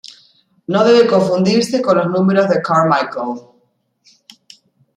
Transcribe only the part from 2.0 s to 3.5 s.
números de Carmichael.